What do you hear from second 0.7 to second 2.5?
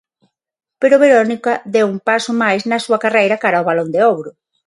Pero Verónica deu un paso